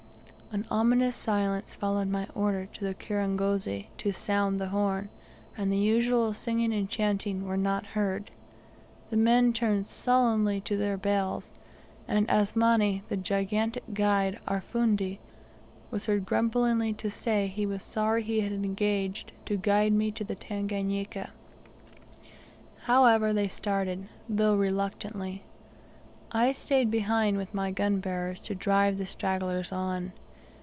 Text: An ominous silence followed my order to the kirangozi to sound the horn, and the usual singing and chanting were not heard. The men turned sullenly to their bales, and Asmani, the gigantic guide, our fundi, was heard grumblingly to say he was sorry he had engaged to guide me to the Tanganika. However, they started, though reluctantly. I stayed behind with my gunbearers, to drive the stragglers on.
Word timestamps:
An 0.53 0.67
ominous 0.69 1.15
silence 1.15 1.73
followed 1.75 2.09
my 2.09 2.27
order 2.35 2.65
to 2.73 2.83
the 2.83 2.93
kirangozi 2.93 3.87
to 3.99 4.11
sound 4.11 4.59
the 4.59 4.67
horn, 4.67 5.07
and 5.55 5.71
the 5.71 5.77
usual 5.77 6.33
singing 6.33 6.73
and 6.73 6.89
chanting 6.89 7.47
were 7.47 7.55
not 7.55 7.85
heard. 7.85 8.31
The 9.11 9.15
men 9.15 9.53
turned 9.53 9.87
sullenly 9.87 10.59
to 10.59 10.75
their 10.75 10.97
bales, 10.97 11.51
and 12.05 12.27
Asmani, 12.29 13.01
the 13.07 13.15
gigantic 13.15 13.93
guide, 13.93 14.41
our 14.45 14.59
fundi, 14.59 15.19
was 15.89 16.07
heard 16.07 16.25
grumblingly 16.25 16.91
to 16.95 17.09
say 17.09 17.47
he 17.47 17.65
was 17.65 17.81
sorry 17.81 18.21
he 18.21 18.41
had 18.41 18.51
engaged 18.51 19.31
to 19.45 19.55
guide 19.55 19.93
me 19.93 20.11
to 20.11 20.23
the 20.25 20.35
Tanganika. 20.35 21.29
However, 22.81 23.31
they 23.31 23.47
started, 23.47 24.09
though 24.27 24.57
reluctantly. 24.57 25.43
I 26.33 26.51
stayed 26.51 26.91
behind 26.91 27.37
with 27.37 27.53
my 27.53 27.71
gunbearers, 27.71 28.41
to 28.41 28.53
drive 28.53 28.97
the 28.97 29.05
stragglers 29.05 29.71
on. 29.71 30.11